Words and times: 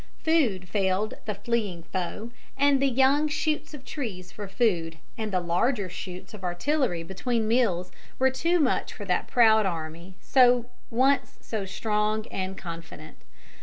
Food 0.23 0.67
failed 0.67 1.13
the 1.25 1.35
fleeing 1.35 1.83
foe, 1.83 2.31
and 2.57 2.81
the 2.81 2.89
young 2.89 3.27
shoots 3.27 3.75
of 3.75 3.85
trees 3.85 4.31
for 4.31 4.47
food 4.47 4.97
and 5.15 5.31
the 5.31 5.39
larger 5.39 5.89
shoots 5.89 6.33
of 6.33 6.41
the 6.41 6.47
artillery 6.47 7.03
between 7.03 7.47
meals 7.47 7.91
were 8.17 8.31
too 8.31 8.59
much 8.59 8.93
for 8.93 9.05
that 9.05 9.27
proud 9.27 9.67
army, 9.67 10.15
once 10.89 11.37
so 11.41 11.65
strong 11.65 12.25
and 12.31 12.57
confident. 12.57 13.17